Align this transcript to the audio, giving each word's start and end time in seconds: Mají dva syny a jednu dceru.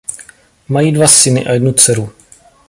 Mají 0.67 0.91
dva 0.91 1.07
syny 1.07 1.45
a 1.45 1.51
jednu 1.51 1.73
dceru. 1.73 2.11